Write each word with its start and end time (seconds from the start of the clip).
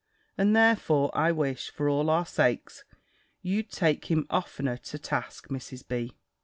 And, 0.35 0.55
therefore, 0.55 1.11
I 1.15 1.31
wish, 1.31 1.69
for 1.69 1.87
all 1.87 2.09
our 2.09 2.25
sakes, 2.25 2.85
you'd 3.43 3.69
take 3.69 4.05
him 4.05 4.25
oftener 4.31 4.77
to 4.77 4.97
task, 4.97 5.49
Mrs. 5.49 5.87
B." 5.87 6.13